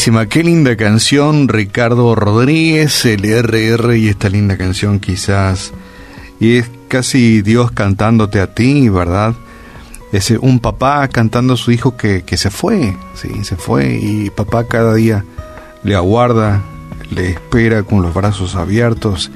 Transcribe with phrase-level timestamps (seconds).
[0.00, 5.74] Buenísima, qué linda canción, Ricardo Rodríguez, el RR y esta linda canción quizás,
[6.40, 9.34] y es casi Dios cantándote a ti, ¿verdad?
[10.10, 14.30] Es un papá cantando a su hijo que, que se fue, sí, se fue, y
[14.30, 15.26] papá cada día
[15.82, 16.62] le aguarda,
[17.10, 19.30] le espera con los brazos abiertos,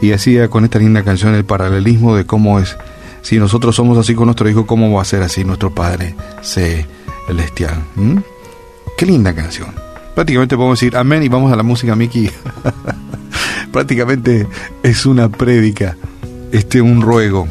[0.00, 2.76] y así con esta linda canción el paralelismo de cómo es,
[3.22, 7.82] si nosotros somos así con nuestro hijo, ¿cómo va a ser así nuestro Padre Celestial?
[8.96, 9.85] Qué linda canción.
[10.16, 12.30] Prácticamente podemos decir amén y vamos a la música, Miki.
[13.70, 14.48] Prácticamente
[14.82, 15.94] es una prédica,
[16.52, 17.46] este un ruego,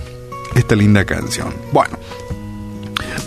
[0.55, 1.53] esta linda canción.
[1.71, 1.99] Bueno,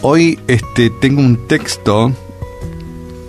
[0.02, 2.12] hoy este tengo un texto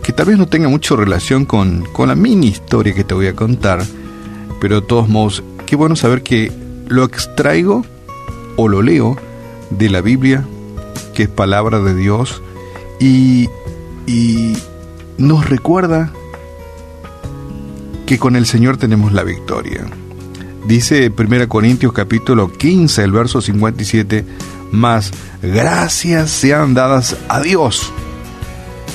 [0.02, 3.28] que tal vez no tenga mucho relación con, con la mini historia que te voy
[3.28, 3.86] a contar,
[4.60, 6.52] pero de todos modos, qué bueno saber que
[6.88, 7.86] lo extraigo
[8.56, 9.16] o lo leo
[9.70, 10.44] de la Biblia,
[11.14, 12.42] que es palabra de Dios,
[13.00, 13.48] y,
[14.08, 14.58] y
[15.20, 16.12] nos recuerda
[18.06, 19.86] que con el Señor tenemos la victoria.
[20.66, 24.26] Dice 1 Corintios capítulo 15, el verso 57,
[24.72, 27.92] más gracias sean dadas a Dios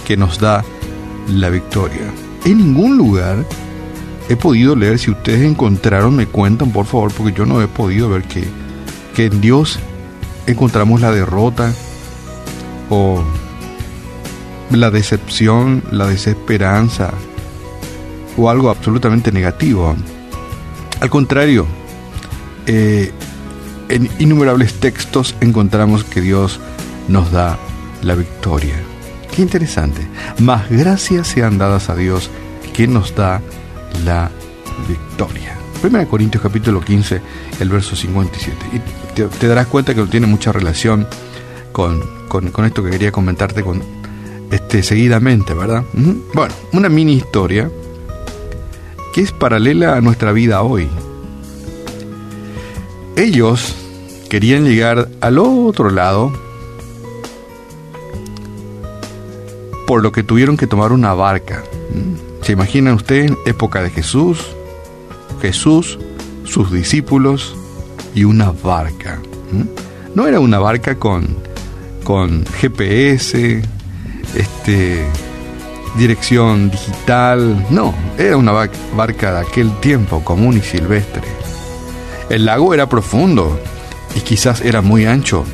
[0.06, 0.64] que nos da
[1.28, 2.12] la victoria.
[2.44, 3.44] En ningún lugar
[4.28, 8.08] he podido leer, si ustedes encontraron, me cuentan por favor, porque yo no he podido
[8.08, 8.44] ver que,
[9.14, 9.78] que en Dios
[10.46, 11.72] encontramos la derrota
[12.88, 13.22] o
[14.76, 17.12] la decepción, la desesperanza
[18.36, 19.94] o algo absolutamente negativo.
[21.00, 21.66] Al contrario,
[22.66, 23.12] eh,
[23.88, 26.60] en innumerables textos encontramos que Dios
[27.08, 27.58] nos da
[28.02, 28.74] la victoria.
[29.34, 30.06] Qué interesante.
[30.38, 32.30] Más gracias sean dadas a Dios
[32.72, 33.40] que nos da
[34.04, 34.30] la
[34.88, 35.56] victoria.
[35.82, 37.20] 1 Corintios capítulo 15,
[37.60, 38.56] el verso 57.
[38.72, 41.06] Y te, darás cuenta que no tiene mucha relación
[41.72, 43.82] con, con, con esto que quería comentarte con
[44.54, 45.82] este, seguidamente, ¿verdad?
[46.32, 47.68] Bueno, una mini historia
[49.12, 50.88] que es paralela a nuestra vida hoy.
[53.16, 53.74] Ellos
[54.30, 56.32] querían llegar al otro lado,
[59.88, 61.64] por lo que tuvieron que tomar una barca.
[62.42, 64.38] ¿Se imaginan ustedes época de Jesús?
[65.42, 65.98] Jesús,
[66.44, 67.56] sus discípulos
[68.14, 69.20] y una barca.
[70.14, 71.26] No era una barca con,
[72.04, 73.73] con GPS,
[74.34, 75.06] este,
[75.96, 78.52] dirección digital, no, era una
[78.96, 81.22] barca de aquel tiempo común y silvestre.
[82.30, 83.58] El lago era profundo
[84.14, 85.44] y quizás era muy ancho.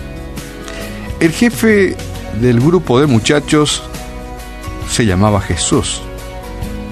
[1.19, 1.97] El jefe
[2.41, 3.83] del grupo de muchachos
[4.91, 6.01] se llamaba Jesús,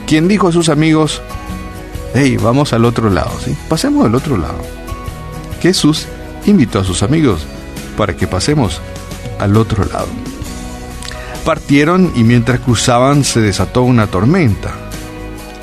[0.07, 1.23] quien dijo a sus amigos,
[2.15, 3.57] hey, vamos al otro lado, ¿sí?
[3.69, 4.59] pasemos al otro lado.
[5.61, 6.07] Jesús
[6.47, 7.47] invitó a sus amigos
[7.97, 8.81] para que pasemos
[9.39, 10.09] al otro lado.
[11.49, 14.71] Partieron y mientras cruzaban se desató una tormenta.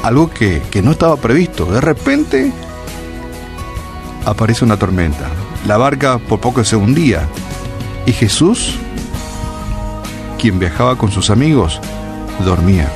[0.01, 1.65] Algo que, no estaba previsto.
[1.67, 2.51] De repente
[4.25, 5.29] aparece una tormenta.
[5.67, 7.27] La barca por poco se hundía.
[8.07, 8.77] Y Jesús,
[10.41, 11.79] quien viajaba con sus amigos,
[12.43, 12.91] dormía.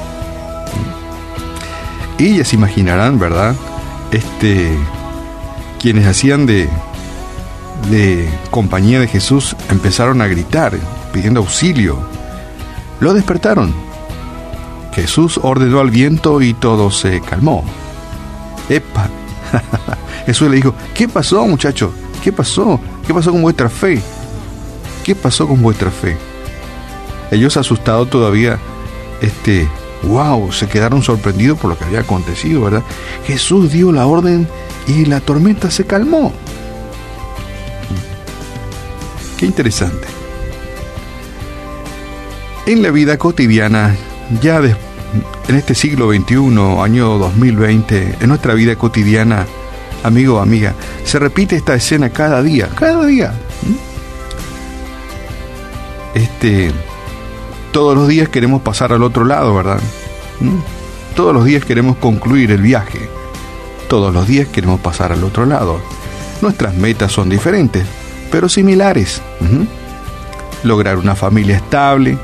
[2.18, 3.54] Ellas imaginarán, ¿verdad?
[4.10, 4.76] Este,
[5.80, 6.68] quienes hacían de,
[7.92, 10.74] de compañía de Jesús empezaron a gritar,
[11.14, 12.18] pidiendo auxilio.
[13.00, 13.74] Lo despertaron.
[14.94, 17.64] Jesús ordenó al viento y todo se calmó.
[18.68, 19.10] ¡Epa!
[20.26, 21.92] Jesús le dijo, ¿qué pasó muchachos?
[22.24, 22.80] ¿Qué pasó?
[23.08, 24.02] ¿Qué pasó con vuestra fe?
[25.04, 26.18] ¿Qué pasó con vuestra fe?
[27.32, 28.60] Ellos asustados todavía,
[29.22, 29.70] este,
[30.04, 32.84] wow, se quedaron sorprendidos por lo que había acontecido, ¿verdad?
[33.26, 34.48] Jesús dio la orden
[34.88, 36.34] y la tormenta se calmó.
[39.38, 40.19] Qué interesante
[42.72, 43.96] en la vida cotidiana,
[44.44, 46.36] ya en este siglo XXI,
[46.80, 49.48] año 2020, en nuestra vida cotidiana,
[50.04, 53.34] amigo o amiga, se repite esta escena cada día, cada día.
[56.14, 56.72] Este,
[57.72, 59.80] todos los días queremos pasar al otro lado, ¿verdad?
[61.16, 63.10] Todos los días queremos concluir el viaje.
[63.88, 65.82] Todos los días queremos pasar al otro lado.
[66.44, 67.84] Nuestras metas son diferentes,
[68.32, 69.24] pero similares.
[70.64, 72.20] Lograr una familia estable,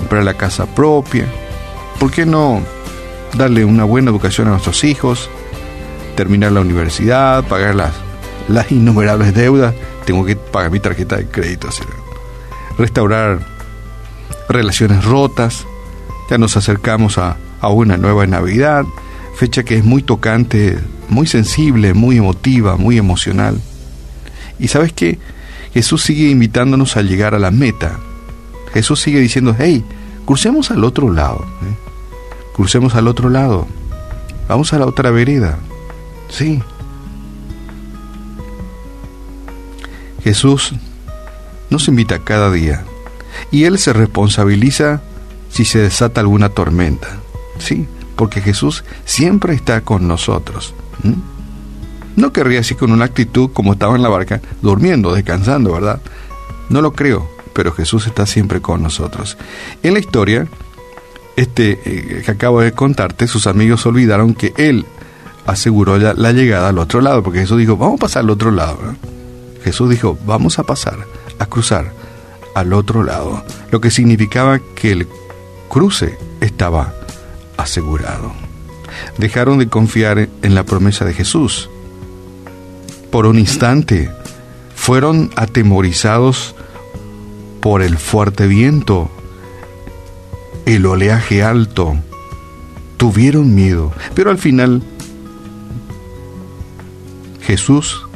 [0.00, 1.26] comprar la casa propia?
[1.98, 2.60] ¿Por qué no
[3.34, 5.30] darle una buena educación a nuestros hijos?
[6.16, 7.92] Terminar la universidad, pagar las,
[8.48, 9.74] las innumerables deudas.
[10.04, 11.68] Tengo que pagar mi tarjeta de crédito.
[12.78, 13.40] Restaurar
[14.48, 15.66] relaciones rotas.
[16.30, 18.84] Ya nos acercamos a, a una nueva Navidad,
[19.34, 20.78] fecha que es muy tocante,
[21.08, 23.60] muy sensible, muy emotiva, muy emocional.
[24.58, 25.18] Y sabes qué?
[25.72, 27.98] Jesús sigue invitándonos a llegar a la meta,
[28.76, 29.82] Jesús sigue diciendo, hey,
[30.26, 31.46] crucemos al otro lado.
[31.62, 31.86] ¿eh?
[32.54, 33.66] crucemos al otro lado.
[34.48, 35.58] Vamos a la otra vereda.
[36.28, 36.62] Sí.
[40.22, 40.74] Jesús
[41.70, 42.84] nos invita cada día
[43.50, 45.00] y Él se responsabiliza
[45.50, 47.18] si se desata alguna tormenta.
[47.58, 50.74] Sí, porque Jesús siempre está con nosotros.
[52.14, 56.00] No querría así con una actitud como estaba en la barca, durmiendo, descansando, ¿verdad?
[56.68, 59.38] No lo creo, pero Jesús está siempre con nosotros.
[59.82, 60.46] En la historia,
[61.36, 64.84] este eh, que acabo de contarte, sus amigos olvidaron que él
[65.46, 68.50] aseguró la, la, llegada al otro lado, porque Jesús dijo, vamos a pasar al otro
[68.50, 68.78] lado.
[69.64, 70.98] Jesús dijo, vamos a pasar,
[71.38, 71.92] a cruzar
[72.54, 75.08] al otro lado, lo que significaba que el
[75.70, 76.92] cruce estaba
[77.56, 78.34] asegurado.
[79.16, 81.70] Dejaron de confiar en la promesa de Jesús.
[83.10, 84.10] Por un instante
[84.74, 86.55] fueron atemorizados
[87.66, 89.10] por el fuerte viento,
[90.66, 91.96] el oleaje alto.
[92.96, 94.84] Tuvieron miedo, pero al final
[97.42, 98.06] Jesús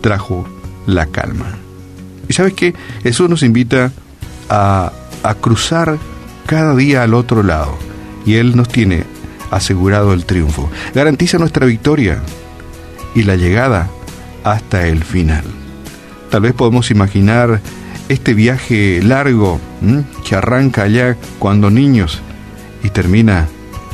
[0.00, 0.48] trajo
[0.84, 1.58] la calma.
[2.28, 2.74] Y sabes qué?
[3.04, 3.92] Jesús nos invita
[4.48, 4.90] a,
[5.22, 5.96] a cruzar
[6.46, 7.78] cada día al otro lado.
[8.26, 9.04] Y Él nos tiene
[9.52, 10.68] asegurado el triunfo.
[10.92, 12.20] Garantiza nuestra victoria
[13.14, 13.88] y la llegada
[14.42, 15.44] hasta el final.
[16.32, 17.60] Tal vez podemos imaginar
[18.12, 19.58] este viaje largo
[20.24, 22.20] que arranca allá cuando niños
[22.82, 23.48] y termina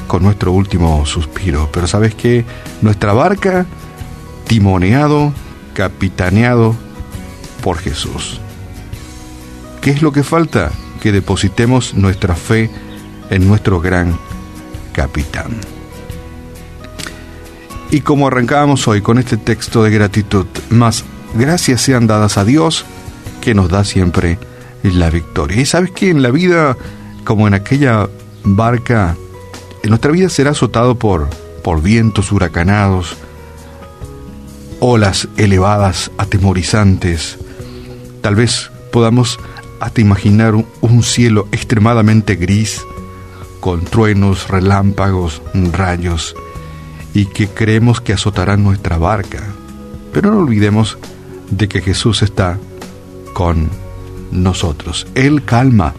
[0.07, 1.69] con nuestro último suspiro.
[1.73, 2.45] Pero sabes que
[2.83, 3.67] nuestra barca,
[4.47, 5.33] timoneado,
[5.75, 6.75] capitaneado
[7.63, 8.41] por Jesús.
[9.81, 10.73] ¿Qué es lo que falta?
[11.01, 12.71] Que depositemos nuestra fe
[13.31, 14.19] en nuestro gran
[14.93, 15.53] capitán.
[17.91, 21.05] Y como arrancábamos hoy con este texto de gratitud, más
[21.35, 22.85] gracias sean dadas a Dios
[23.49, 24.39] que nos da siempre
[24.83, 25.59] la victoria.
[25.59, 26.77] Y sabes que en la vida,
[27.25, 28.07] como en aquella
[28.45, 29.17] barca,
[29.83, 31.31] en nuestra vida será azotado por,
[31.65, 33.17] por vientos huracanados,
[34.81, 37.39] olas elevadas, atemorizantes.
[38.21, 39.41] Tal vez podamos
[39.81, 42.83] hasta imaginar un, cielo extremadamente gris,
[43.61, 45.41] con truenos, relámpagos,
[45.73, 46.37] rayos,
[47.15, 49.43] y que creemos que azotarán nuestra barca.
[50.13, 50.99] Pero no olvidemos
[51.49, 52.59] de que Jesús está
[53.39, 53.71] con
[54.33, 55.07] nosotros.
[55.15, 55.95] Él calma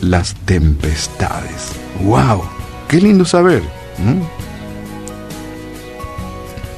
[0.00, 1.70] las tempestades.
[2.02, 2.42] ¡Wow!
[2.88, 3.62] ¡Qué lindo saber!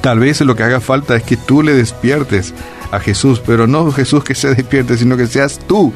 [0.01, 2.53] Tal vez lo que haga falta es que tú le despiertes
[2.91, 5.91] a Jesús, pero no Jesús que se despierte, sino que seas tú.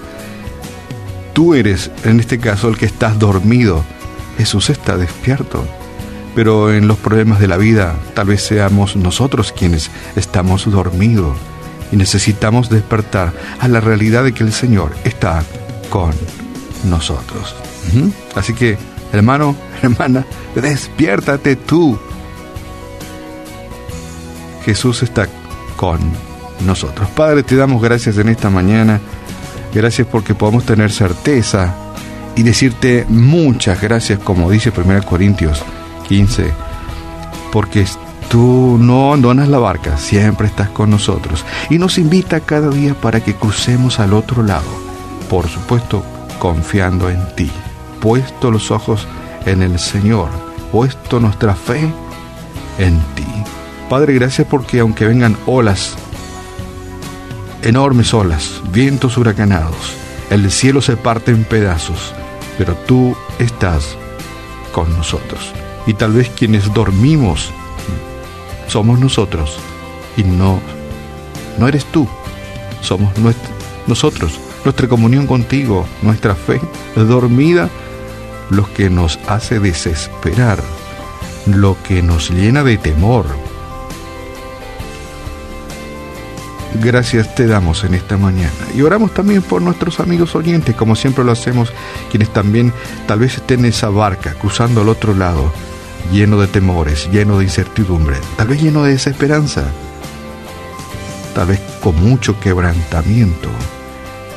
[1.33, 3.83] Tú eres, en este caso, el que estás dormido.
[4.39, 5.63] Jesús está despierto.
[6.33, 11.37] Pero en los problemas de la vida, tal vez seamos nosotros quienes estamos dormidos
[11.91, 15.43] y necesitamos despertar a la realidad de que el Señor está
[15.89, 16.11] con
[16.89, 17.55] nosotros.
[18.35, 18.77] Así que,
[19.13, 20.25] hermano, hermana,
[20.55, 21.97] despiértate tú
[24.67, 25.29] Jesús está
[25.77, 25.97] con
[26.65, 27.07] nosotros.
[27.11, 28.99] Padre, te damos gracias en esta mañana.
[29.73, 31.73] Gracias porque podemos tener certeza
[32.35, 35.63] y decirte muchas gracias, como dice 1 Corintios
[36.09, 36.51] 15,
[37.53, 37.85] porque
[38.29, 43.23] tú no abandonas la barca, siempre estás con nosotros y nos invita cada día para
[43.23, 44.67] que crucemos al otro lado,
[45.29, 46.03] por supuesto
[46.39, 47.49] confiando en ti,
[48.01, 49.07] puesto los ojos
[49.45, 50.29] en el Señor,
[50.71, 51.91] puesto nuestra fe
[52.77, 53.25] en ti.
[53.89, 55.95] Padre, gracias porque aunque vengan olas,
[57.63, 59.93] enormes olas, vientos huracanados,
[60.29, 62.13] el cielo se parte en pedazos,
[62.57, 63.95] pero tú estás
[64.73, 65.53] con nosotros.
[65.85, 67.53] Y tal vez quienes dormimos
[68.67, 69.57] somos nosotros
[70.15, 70.59] y no,
[71.57, 72.07] no eres tú,
[72.81, 73.13] somos
[73.87, 76.61] nosotros, nuestra comunión contigo, nuestra fe
[76.95, 77.69] dormida,
[78.49, 80.61] lo que nos hace desesperar,
[81.45, 83.25] lo que nos llena de temor,
[86.81, 88.51] gracias te damos en esta mañana.
[88.75, 91.71] Y oramos también por nuestros amigos oyentes, como siempre lo hacemos,
[92.09, 92.73] quienes también
[93.07, 95.51] tal vez estén en esa barca, cruzando al otro lado,
[96.11, 99.65] lleno de temores, lleno de incertidumbre, tal vez lleno de desesperanza,
[101.33, 103.49] tal vez con mucho quebrantamiento,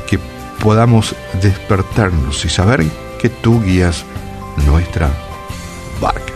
[0.07, 0.19] que
[0.63, 2.85] podamos despertarnos y saber
[3.21, 4.05] que tú guías
[4.67, 5.11] nuestra
[6.01, 6.33] barca.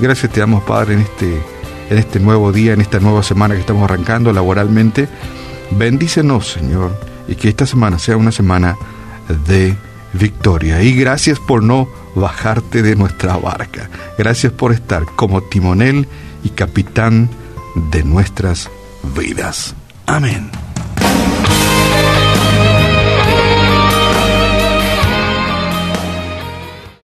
[0.00, 1.56] Gracias te damos, Padre, en este
[1.88, 5.08] en este nuevo día, en esta nueva semana que estamos arrancando laboralmente.
[5.70, 8.76] Bendícenos, Señor, y que esta semana sea una semana
[9.46, 9.76] de
[10.16, 10.82] victoria.
[10.82, 13.90] Y gracias por no bajarte de nuestra barca.
[14.18, 16.08] Gracias por estar como timonel
[16.42, 17.28] y capitán
[17.90, 18.70] de nuestras
[19.14, 19.74] vidas.
[20.06, 20.50] Amén.